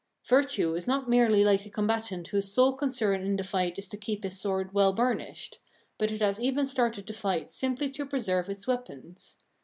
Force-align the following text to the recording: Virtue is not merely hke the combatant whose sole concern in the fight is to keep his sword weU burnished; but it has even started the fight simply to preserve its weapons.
Virtue 0.25 0.73
is 0.73 0.87
not 0.87 1.07
merely 1.07 1.43
hke 1.43 1.63
the 1.63 1.69
combatant 1.69 2.27
whose 2.29 2.51
sole 2.51 2.73
concern 2.73 3.21
in 3.23 3.35
the 3.35 3.43
fight 3.43 3.77
is 3.77 3.87
to 3.87 3.95
keep 3.97 4.23
his 4.23 4.41
sword 4.41 4.73
weU 4.73 4.95
burnished; 4.95 5.59
but 5.99 6.09
it 6.11 6.21
has 6.21 6.39
even 6.39 6.65
started 6.65 7.05
the 7.05 7.13
fight 7.13 7.51
simply 7.51 7.87
to 7.87 8.03
preserve 8.07 8.49
its 8.49 8.65
weapons. 8.65 9.37